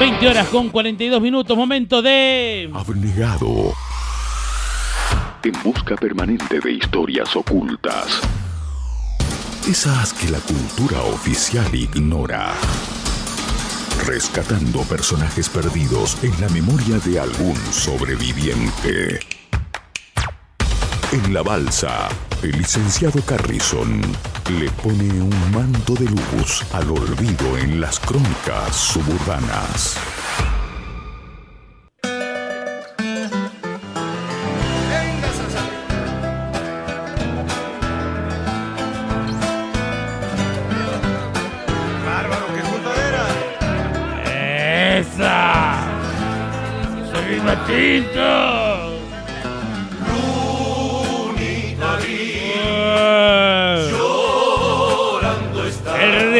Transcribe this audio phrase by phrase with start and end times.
[0.00, 2.70] 20 horas con 42 minutos, momento de...
[2.72, 3.74] Abnegado.
[5.44, 8.22] En busca permanente de historias ocultas.
[9.68, 12.54] Esas que la cultura oficial ignora.
[14.06, 19.20] Rescatando personajes perdidos en la memoria de algún sobreviviente.
[21.12, 22.08] En la balsa,
[22.40, 24.00] el licenciado Carrison
[24.60, 29.96] le pone un manto de luz al olvido en las crónicas suburbanas.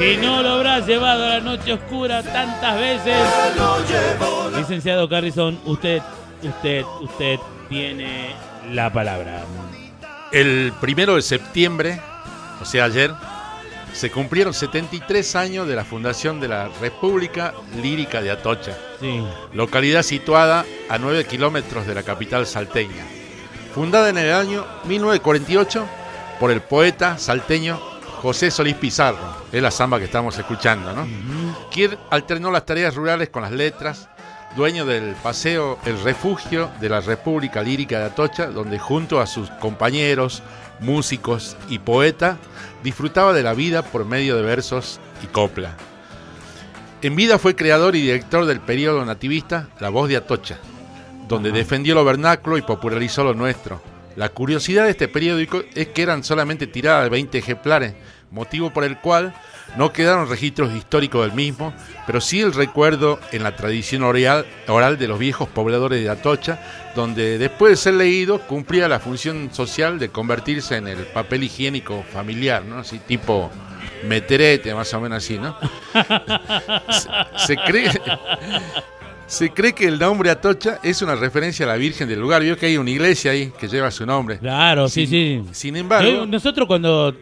[0.00, 3.14] Que no lo habrás llevado a la noche oscura tantas veces.
[4.56, 6.00] Licenciado Carrison, usted,
[6.42, 8.34] usted, usted tiene
[8.72, 9.42] la palabra.
[10.32, 12.00] El primero de septiembre,
[12.62, 13.12] o sea, ayer,
[13.92, 19.22] se cumplieron 73 años de la fundación de la República Lírica de Atocha, Sí.
[19.52, 23.04] localidad situada a 9 kilómetros de la capital salteña.
[23.74, 25.86] Fundada en el año 1948
[26.38, 27.89] por el poeta salteño
[28.20, 29.18] José Solís Pizarro,
[29.50, 31.06] es la samba que estamos escuchando, ¿no?
[31.72, 34.10] Quien alternó las tareas rurales con las letras,
[34.56, 39.48] dueño del paseo El Refugio de la República Lírica de Atocha, donde junto a sus
[39.52, 40.42] compañeros,
[40.80, 42.36] músicos y poeta,
[42.82, 45.74] disfrutaba de la vida por medio de versos y copla.
[47.00, 50.58] En vida fue creador y director del periodo nativista La Voz de Atocha,
[51.26, 53.80] donde defendió lo vernáculo y popularizó lo nuestro.
[54.20, 57.94] La curiosidad de este periódico es que eran solamente tiradas de 20 ejemplares,
[58.30, 59.32] motivo por el cual
[59.78, 61.72] no quedaron registros históricos del mismo,
[62.06, 66.60] pero sí el recuerdo en la tradición oral, oral de los viejos pobladores de Atocha,
[66.94, 72.04] donde después de ser leído cumplía la función social de convertirse en el papel higiénico
[72.12, 72.80] familiar, ¿no?
[72.80, 73.50] Así tipo
[74.04, 75.56] meterete, más o menos así, ¿no?
[76.90, 77.08] se,
[77.46, 77.90] se cree...
[79.30, 82.42] Se cree que el nombre Atocha es una referencia a la Virgen del lugar.
[82.42, 84.40] Vio que hay una iglesia ahí que lleva su nombre.
[84.40, 85.40] Claro, sí, sí.
[85.52, 87.14] Sin embargo, Yo- nosotros cuando...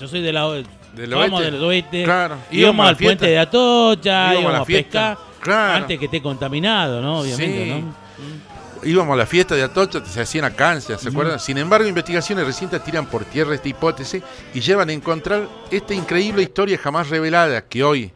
[0.00, 0.48] Yo soy de la...
[0.94, 1.50] Del Vamos oeste.
[1.50, 2.04] del oeste.
[2.04, 2.36] Claro.
[2.52, 5.16] Íbamos, a al puente de Atocha, Íbamos a íbamos, la a fiesta.
[5.16, 5.32] pescar.
[5.40, 5.72] Claro.
[5.82, 7.20] Antes que esté contaminado, ¿no?
[7.20, 7.70] Obviamente, Sí.
[7.70, 8.88] ¿no?
[8.88, 11.40] íbamos a la fiesta de Atocha, se hacían acá, ¿se acuerdan?
[11.40, 14.22] Sin embargo, investigaciones recientes tiran por tierra esta hipótesis
[14.54, 18.12] y llevan a encontrar esta increíble historia jamás revelada que hoy,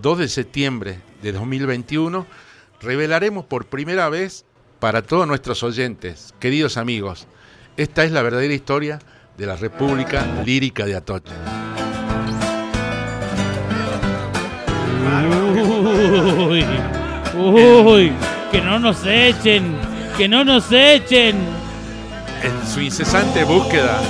[0.00, 2.26] 2 de septiembre de 2021,
[2.80, 4.44] revelaremos por primera vez
[4.78, 7.26] para todos nuestros oyentes, queridos amigos.
[7.76, 8.98] Esta es la verdadera historia
[9.36, 11.34] de la República Lírica de Atocha.
[16.48, 16.64] Uy,
[17.36, 18.12] uy,
[18.50, 19.76] que no nos echen,
[20.16, 21.36] que no nos echen.
[22.42, 24.00] En su incesante búsqueda.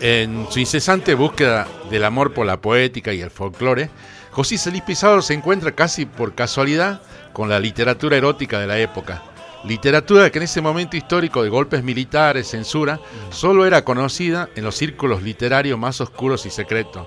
[0.00, 3.90] En su incesante búsqueda del amor por la poética y el folclore,
[4.34, 7.00] José Solís Pizarro se encuentra casi por casualidad
[7.32, 9.22] con la literatura erótica de la época.
[9.62, 12.98] Literatura que en ese momento histórico de golpes militares, censura,
[13.30, 17.06] solo era conocida en los círculos literarios más oscuros y secretos.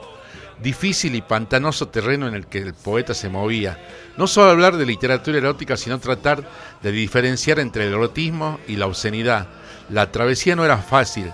[0.63, 3.77] Difícil y pantanoso terreno en el que el poeta se movía.
[4.15, 6.49] No solo hablar de literatura erótica, sino tratar
[6.81, 9.47] de diferenciar entre el erotismo y la obscenidad.
[9.89, 11.33] La travesía no era fácil.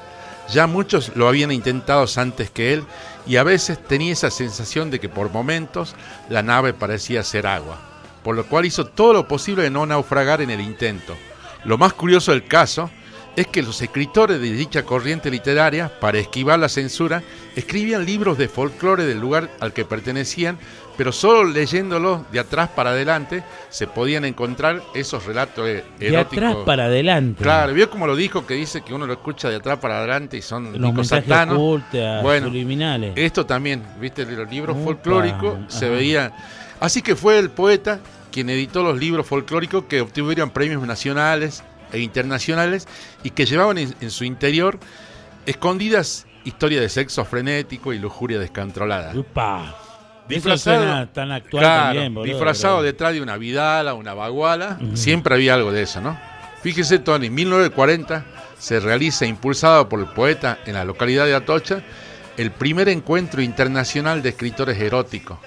[0.49, 2.83] Ya muchos lo habían intentado antes que él
[3.25, 5.95] y a veces tenía esa sensación de que por momentos
[6.29, 7.79] la nave parecía ser agua,
[8.23, 11.15] por lo cual hizo todo lo posible de no naufragar en el intento.
[11.63, 12.89] Lo más curioso del caso
[13.35, 17.23] es que los escritores de dicha corriente literaria, para esquivar la censura,
[17.55, 20.59] escribían libros de folclore del lugar al que pertenecían,
[20.97, 26.37] pero solo leyéndolos de atrás para adelante se podían encontrar esos relatos eh, De eróticos.
[26.37, 27.41] atrás para adelante.
[27.43, 30.37] Claro, vio como lo dijo que dice que uno lo escucha de atrás para adelante
[30.37, 31.55] y son Los mensajes satanos.
[31.57, 33.13] ocultos, Bueno, subliminales.
[33.15, 35.95] Esto también, viste, los libros folclóricos se ajá.
[35.95, 36.33] veía.
[36.79, 37.99] Así que fue el poeta
[38.31, 42.87] quien editó los libros folclóricos que obtuvieron premios nacionales e internacionales
[43.23, 44.79] y que llevaban en, en su interior
[45.45, 49.13] escondidas historias de sexo frenético y lujuria descontrolada.
[49.15, 49.75] Upa.
[50.27, 55.35] Disfrazado, tan actual claro, también, boludo, disfrazado pero- detrás de una vidala, una baguala, siempre
[55.35, 56.19] había algo de eso, ¿no?
[56.61, 58.25] Fíjese, Tony, en 1940
[58.57, 61.81] se realiza, impulsado por el poeta en la localidad de Atocha,
[62.37, 65.37] el primer encuentro internacional de escritores eróticos.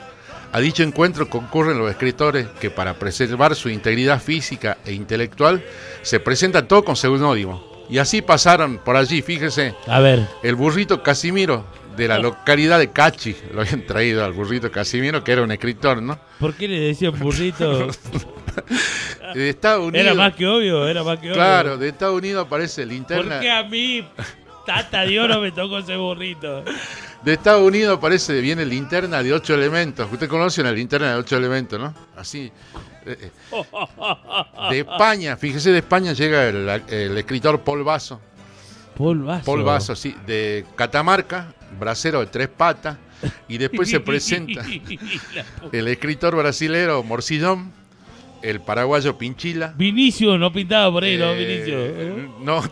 [0.53, 5.63] A dicho encuentro concurren los escritores que para preservar su integridad física e intelectual
[6.03, 7.65] se presentan todos con seudónimo.
[7.89, 11.65] Y así pasaron por allí, fíjese, A ver, el burrito Casimiro
[11.97, 13.37] de la localidad de Cachi.
[13.53, 16.19] Lo habían traído al burrito Casimiro, que era un escritor, ¿no?
[16.39, 17.89] ¿por qué le decían burrito?
[19.35, 20.07] De Estados Unidos.
[20.07, 21.35] era más que obvio, era más que obvio.
[21.35, 23.41] Claro, de Estados Unidos aparece ¿Por linterna.
[23.41, 24.07] qué a mí,
[24.65, 26.65] tata Dios, no me tocó ese burrito?
[27.23, 30.11] De Estados Unidos aparece, viene linterna de ocho elementos.
[30.11, 31.93] Usted conoce la linterna de ocho elementos, ¿no?
[32.17, 32.51] Así.
[34.71, 38.21] De España, fíjese, de España llega el, el escritor Paul Vaso.
[38.97, 39.45] Paul Vaso.
[39.45, 40.17] Paul Vaso, sí.
[40.27, 42.97] De Catamarca, bracero de tres patas.
[43.49, 44.63] Y después se presenta
[45.73, 47.73] el escritor brasilero Morcillón,
[48.43, 49.73] el paraguayo Pinchila.
[49.77, 51.33] Vinicio, no pintaba por ahí, ¿no?
[51.33, 52.31] Eh, Vinicio.
[52.45, 52.63] No,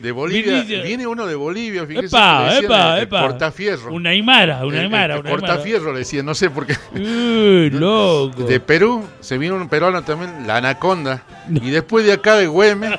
[0.00, 0.54] de Bolivia.
[0.54, 0.82] Vinicio.
[0.82, 2.08] Viene uno de Bolivia, fíjese.
[2.08, 3.22] Epa, epa, el- el epa.
[3.22, 3.94] Portafierro.
[3.94, 5.46] Una Aymara, una Aymara, el una Aymara.
[5.48, 6.76] Portafierro le decía, no sé por qué.
[6.94, 8.42] Uy, loco.
[8.42, 11.22] De Perú se vino un peruano también, la Anaconda.
[11.48, 12.92] Y después de acá de Güemes,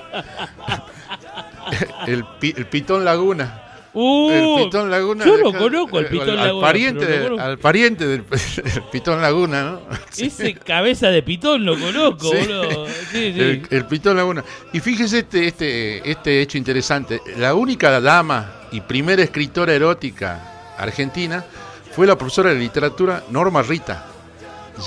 [2.07, 3.59] el, el Pitón Laguna.
[3.95, 5.23] Uh, el Pitón Laguna.
[5.25, 6.67] Yo lo conozco, el eh, Pitón al, Laguna.
[6.67, 7.45] Pariente, de- conozco.
[7.45, 8.23] al pariente del,
[8.63, 9.81] del Pitón Laguna, ¿no?
[10.17, 12.37] Ese cabeza de pitón lo conozco, Sí.
[12.37, 12.87] boludo.
[13.11, 13.33] Sí.
[13.37, 14.43] El, el Pitón Laguna.
[14.73, 17.21] Y fíjese este, este, este hecho interesante.
[17.37, 21.45] La única dama y primera escritora erótica argentina
[21.91, 24.07] fue la profesora de literatura Norma Rita,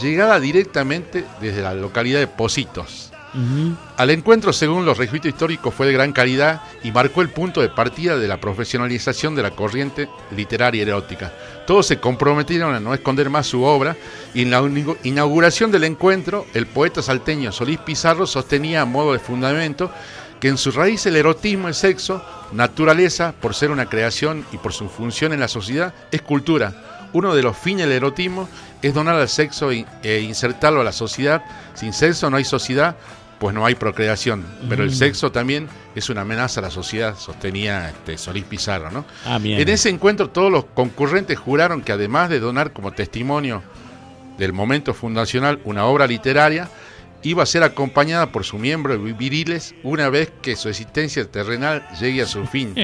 [0.02, 3.12] llegada directamente desde la localidad de Positos.
[3.36, 3.76] Ujú.
[3.98, 7.68] Al encuentro, según los registros históricos, fue de gran calidad y marcó el punto de
[7.68, 11.32] partida de la profesionalización de la corriente literaria erótica.
[11.66, 13.96] Todos se comprometieron a no esconder más su obra
[14.32, 14.62] y en la
[15.02, 19.90] inauguración del encuentro, el poeta salteño Solís Pizarro sostenía a modo de fundamento
[20.40, 22.22] que en su raíz el erotismo es sexo,
[22.52, 27.08] naturaleza, por ser una creación y por su función en la sociedad, es cultura.
[27.12, 28.48] Uno de los fines del erotismo
[28.82, 31.42] es donar al sexo e insertarlo a la sociedad.
[31.74, 32.96] Sin sexo no hay sociedad,
[33.38, 34.44] pues no hay procreación.
[34.68, 39.04] Pero el sexo también es una amenaza a la sociedad, sostenía este, Solís Pizarro, ¿no?
[39.24, 39.60] Ah, bien.
[39.60, 43.62] En ese encuentro todos los concurrentes juraron que además de donar como testimonio
[44.38, 46.68] del momento fundacional una obra literaria,
[47.22, 52.22] iba a ser acompañada por su miembro viriles una vez que su existencia terrenal llegue
[52.22, 52.74] a su fin.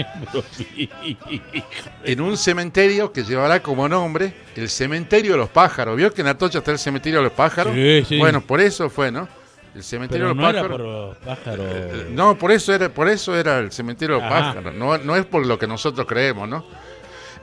[2.04, 5.96] En un cementerio que llevará como nombre el cementerio de los pájaros.
[5.96, 7.74] ¿Vio que en Atocha está el cementerio de los pájaros?
[7.74, 8.18] Sí, sí.
[8.18, 9.28] Bueno, por eso fue, ¿no?
[9.74, 11.16] El cementerio Pero de no los era pájaros.
[11.16, 11.62] por pájaro.
[11.66, 14.52] Eh, No, por eso era, por eso era el cementerio de los Ajá.
[14.52, 14.74] pájaros.
[14.74, 16.64] No, no es por lo que nosotros creemos, ¿no?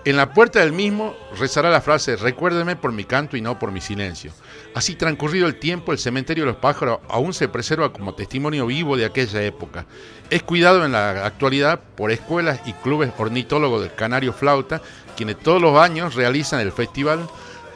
[0.05, 3.71] En la puerta del mismo rezará la frase, recuérdeme por mi canto y no por
[3.73, 4.31] mi silencio.
[4.73, 8.95] Así transcurrido el tiempo, el cementerio de los pájaros aún se preserva como testimonio vivo
[8.95, 9.85] de aquella época.
[10.29, 14.81] Es cuidado en la actualidad por escuelas y clubes ornitólogos del Canario Flauta,
[15.17, 17.27] quienes todos los años realizan el festival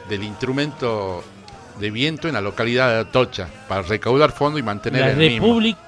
[0.08, 1.22] del instrumento
[1.80, 5.18] de viento en la localidad de Atocha, para recaudar fondos y mantener La el.
[5.34, 5.78] República.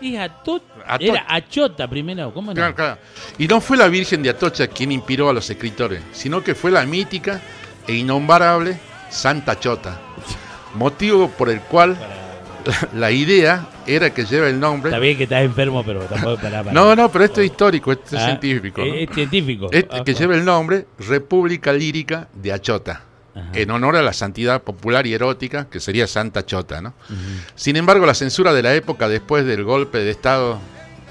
[0.00, 2.74] Es Atot- Atot- Era Achota primero, ¿cómo Claro, no?
[2.76, 2.98] claro.
[3.38, 6.70] Y no fue la Virgen de Atocha quien inspiró a los escritores, sino que fue
[6.70, 7.40] la mítica
[7.86, 8.78] e innombrable
[9.08, 9.98] Santa Chota,
[10.74, 11.96] motivo por el cual
[12.66, 14.90] la, la idea era que lleva el nombre.
[14.90, 16.72] Está bien que estás enfermo, pero tampoco para, para.
[16.74, 18.84] No, no, pero esto es histórico, esto es Ah, científico.
[18.84, 18.92] ¿no?
[18.92, 19.68] Es, es científico.
[19.70, 23.02] Este, Ah, que lleva el nombre República Lírica de Achota,
[23.34, 23.50] Ajá.
[23.54, 26.80] en honor a la santidad popular y erótica que sería Santa Chota.
[26.80, 26.94] ¿no?
[27.56, 30.58] Sin embargo, la censura de la época después del golpe de Estado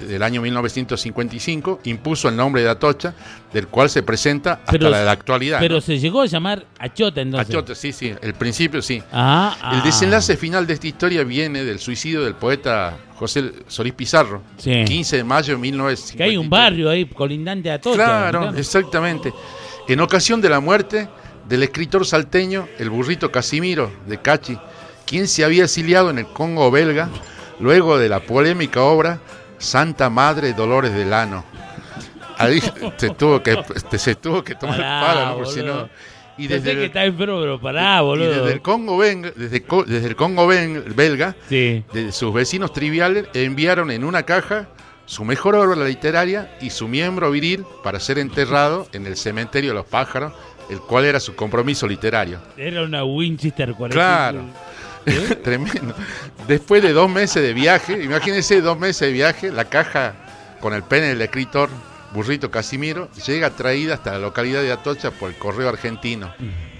[0.07, 3.13] del año 1955 impuso el nombre de Atocha,
[3.53, 5.59] del cual se presenta hasta Pero- la actualidad.
[5.59, 5.81] Pero ¿no?
[5.81, 7.49] se llegó a llamar Achota entonces.
[7.49, 9.01] Achota, sí, sí, el principio sí.
[9.11, 9.75] Ah, ah.
[9.77, 14.83] El desenlace final de esta historia viene del suicidio del poeta José Solís Pizarro, Sí.
[14.85, 16.17] 15 de mayo de 1953.
[16.17, 17.95] Que hay un barrio ahí colindante a Atocha.
[17.95, 18.57] Claro, ¿no?
[18.57, 19.33] exactamente.
[19.87, 21.07] En ocasión de la muerte
[21.47, 24.57] del escritor salteño, el burrito Casimiro de Cachi,
[25.05, 27.09] quien se había exiliado en el Congo belga
[27.59, 29.19] luego de la polémica obra
[29.57, 31.43] Santa Madre Dolores del Ano.
[32.37, 32.61] Ahí
[32.97, 33.57] se tuvo que,
[33.97, 35.35] se tuvo que tomar Pará, pala, ¿no?
[35.37, 35.87] Por si no-
[36.37, 38.29] Y desde, que está enfermo, pero pará, y boludo.
[38.29, 41.83] desde el Congo, belga, desde, desde el Congo belga, Sí.
[41.93, 44.67] de sus vecinos triviales enviaron en una caja
[45.05, 49.75] su mejor obra literaria y su miembro viril para ser enterrado en el cementerio de
[49.75, 50.33] los pájaros,
[50.69, 52.39] el cual era su compromiso literario.
[52.57, 53.93] Era una Winchester 40.
[53.93, 54.45] Claro.
[55.43, 55.93] Tremendo.
[56.47, 60.15] Después de dos meses de viaje, imagínense dos meses de viaje, la caja
[60.59, 61.69] con el pene del escritor
[62.13, 66.33] Burrito Casimiro llega traída hasta la localidad de Atocha por el correo argentino.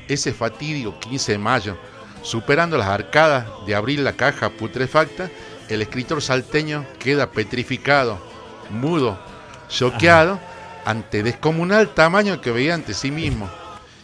[0.08, 1.78] ese fatídico 15 de mayo,
[2.22, 5.30] superando las arcadas de abrir la caja putrefacta,
[5.70, 8.20] el escritor salteño queda petrificado,
[8.70, 9.18] mudo,
[9.70, 10.40] choqueado
[10.86, 13.50] ante descomunal tamaño que veía ante sí mismo.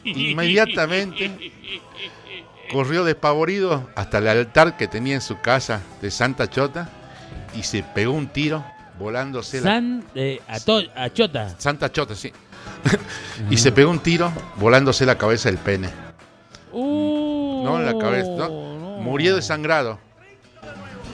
[0.03, 1.51] Inmediatamente
[2.71, 6.89] corrió despavorido hasta el altar que tenía en su casa de Santa Chota
[7.57, 8.63] y se pegó un tiro
[8.99, 9.81] volándose la
[10.15, 11.55] eh, Ato- Achota.
[11.57, 12.31] Santa Chota, sí.
[13.49, 15.89] y se pegó un tiro volándose la cabeza del pene.
[16.71, 18.47] Uh, No en la cabeza, ¿no?
[18.79, 18.97] no.
[18.99, 19.99] Murió desangrado.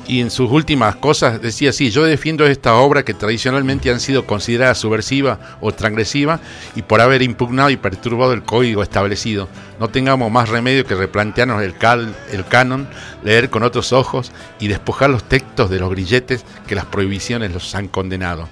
[0.07, 4.27] Y en sus últimas cosas decía así, yo defiendo esta obra que tradicionalmente han sido
[4.27, 6.39] consideradas subversiva o transgresiva
[6.75, 9.49] y por haber impugnado y perturbado el código establecido.
[9.79, 12.87] No tengamos más remedio que replantearnos el, cal- el canon,
[13.23, 17.73] leer con otros ojos y despojar los textos de los grilletes que las prohibiciones los
[17.73, 18.47] han condenado.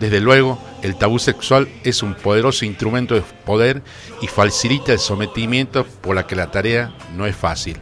[0.00, 3.80] Desde luego, el tabú sexual es un poderoso instrumento de poder
[4.20, 7.78] y facilita el sometimiento por la que la tarea no es fácil.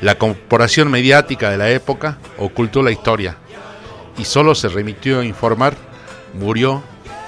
[0.00, 3.36] La corporación mediática de la época ocultó la historia
[4.18, 5.74] y solo se remitió a informar,
[6.34, 6.82] murió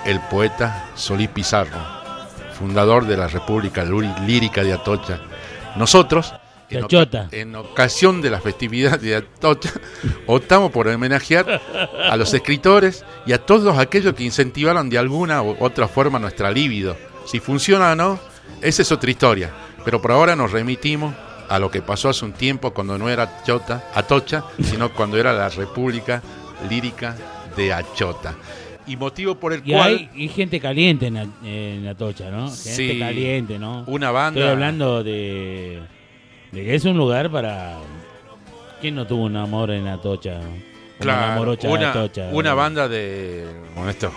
[0.07, 1.79] el poeta Solís Pizarro,
[2.59, 5.21] fundador de la República Lírica de Atocha.
[5.77, 6.35] Nosotros,
[6.71, 6.89] en, oca-
[7.33, 9.71] en ocasión de la festividad de Atocha,
[10.27, 11.61] optamos por homenajear
[12.11, 16.51] a los escritores y a todos aquellos que incentivaron de alguna u otra forma nuestra
[16.51, 16.97] libido.
[17.27, 18.19] Si funciona o no,
[18.63, 19.51] esa es otra historia.
[19.85, 21.13] Pero por ahora nos remitimos
[21.53, 25.35] a lo que pasó hace un tiempo cuando no era Achota, Atocha, sino cuando era
[25.35, 26.23] la República
[26.71, 27.15] Lírica
[27.57, 28.35] de Achota.
[28.87, 32.47] Y motivo por el Y cual hay, hay gente caliente en, en Atocha, ¿no?
[32.49, 32.59] Gente
[32.93, 32.99] Sí.
[32.99, 33.85] caliente, ¿no?
[33.87, 34.41] una banda...
[34.41, 35.81] Estoy hablando de,
[36.53, 37.77] de que es un lugar para...
[38.81, 40.41] ¿Quién no tuvo un amor en Atocha?
[40.41, 40.55] Una
[41.01, 42.29] Claro, una, Atocha.
[42.33, 44.11] una banda de con estos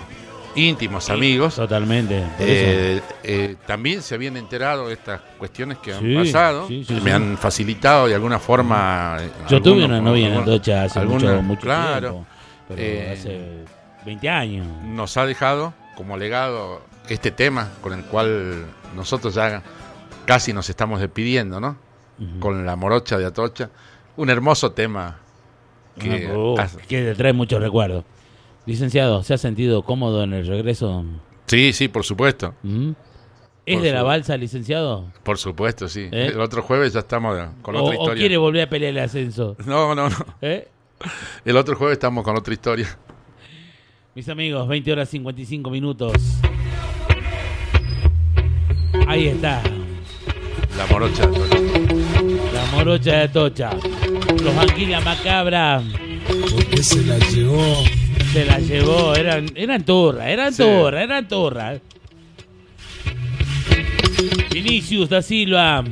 [0.55, 1.55] íntimos amigos.
[1.55, 2.23] Totalmente.
[2.39, 6.67] Eh, eh, también se habían enterado de estas cuestiones que han Sí, pasado.
[6.67, 9.17] sí, sí, me han facilitado de alguna forma.
[9.49, 12.27] Yo tuve una novia en Atocha hace algunos- mucho, mucho claro, tiempo.
[12.69, 13.41] Pero Eh, hace
[14.05, 14.65] 20 años.
[14.83, 19.61] Nos ha dejado como legado este tema con el cual nosotros ya
[20.25, 21.77] casi nos estamos despidiendo, ¿no?
[22.39, 23.69] Con la morocha de Atocha.
[24.17, 25.17] Un hermoso tema
[25.99, 28.05] que Oh, hace- que te trae muchos recuerdos.
[28.65, 31.05] Licenciado, ¿se ha sentido cómodo en el regreso?
[31.47, 32.55] Sí, sí, por supuesto.
[32.63, 32.91] ¿Mm?
[33.65, 35.11] ¿Es Por de la balsa, licenciado?
[35.23, 36.07] Por supuesto, sí.
[36.11, 36.31] ¿Eh?
[36.33, 38.21] El otro jueves ya estamos con ¿O, otra o historia.
[38.21, 39.55] quiere volver a pelear el ascenso?
[39.65, 40.15] No, no, no.
[40.41, 40.67] ¿Eh?
[41.43, 42.97] El otro jueves estamos con otra historia.
[44.13, 46.13] Mis amigos, 20 horas 55 minutos.
[49.07, 49.61] Ahí está,
[50.77, 51.59] La morocha de Atocha.
[52.53, 53.69] la morocha de Atocha.
[54.43, 55.81] Los anguila macabra
[56.51, 57.83] porque se la llevó.
[58.35, 60.61] Se la llevó, eran, eran turra, eran Sí.
[60.61, 61.79] turra, eran turra.
[64.51, 65.85] Vinicius da Silva,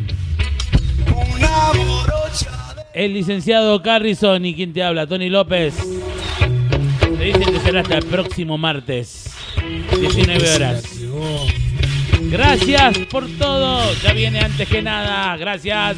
[2.94, 5.74] el licenciado Carrison y quien te habla, Tony López.
[7.18, 9.34] Te dicen que será hasta el próximo martes,
[9.98, 11.00] 19 Se la horas.
[12.24, 13.94] Gracias por todo.
[14.04, 15.38] Ya viene antes que nada.
[15.38, 15.96] Gracias.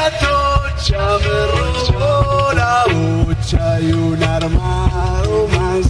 [0.00, 5.86] De Atocha me robó la bocha y un armado más.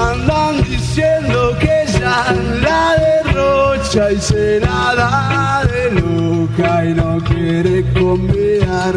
[0.00, 7.84] Andan diciendo que ya la derrocha y se la da de loca y no quiere
[7.92, 8.94] convidar.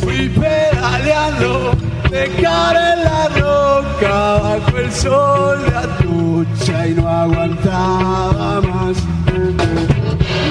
[0.00, 1.72] Fui pedaleando
[2.10, 9.87] de cara en la roca bajo el sol de Atocha y no aguantaba más.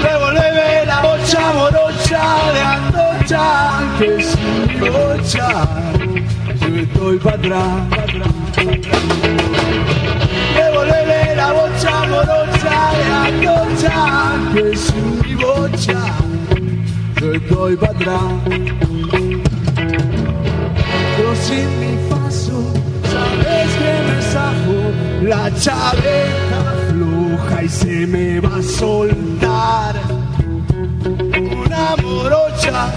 [0.03, 2.23] Devolveme la bocha morocha
[2.53, 3.45] de Atocha,
[3.99, 5.47] que sin mi bocha
[6.61, 7.67] yo estoy para atrás.
[7.89, 8.33] pa' atrás.
[10.55, 13.05] Devolveme la bocha morocha de
[13.47, 13.95] Atocha,
[14.53, 15.99] que sin mi bocha
[17.21, 18.31] yo estoy para atrás.
[21.15, 22.57] Pero sin mi paso,
[23.11, 24.79] sabes que me zafo
[25.23, 29.16] la chaveta floja y se me va a soltar
[31.87, 32.93] una morocha.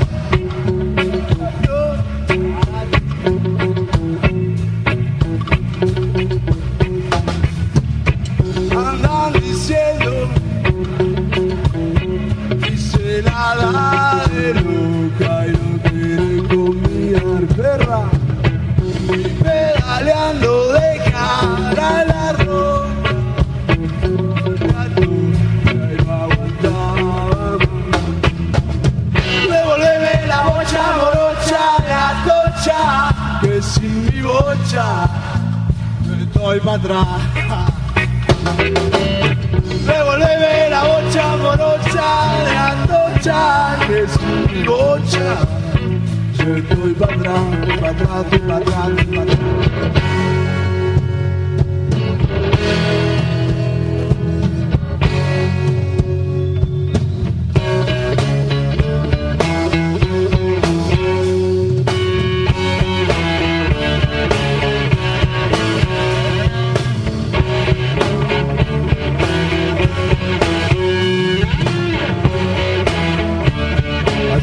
[8.70, 10.28] Andan diciendo
[12.68, 13.22] y se
[36.74, 37.06] atrás.
[39.86, 42.08] Revolveme la bocha morocha
[42.44, 45.28] de Antocha, que es mi bocha.
[46.38, 47.42] Yo estoy para atrás,
[47.80, 49.99] para atrás, para atrás, para atrás.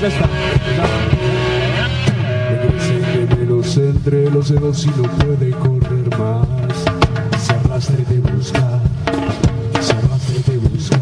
[0.08, 0.28] Ya está.
[3.36, 6.48] Me los entre los dedos y no puede correr más.
[7.44, 8.82] Se arrastra y te busca,
[9.82, 11.00] se arrastra y te busca.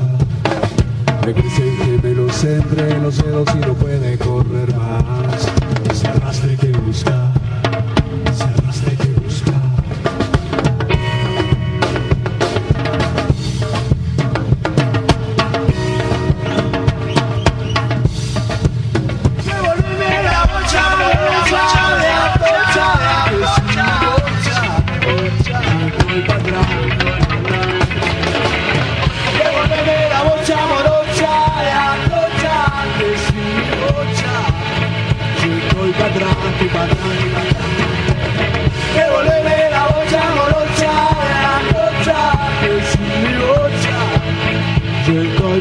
[2.03, 5.47] Me los entre los dedos y no puede correr más.
[5.93, 7.31] Se arrastra y te busca,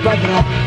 [0.07, 0.64] Atocha, que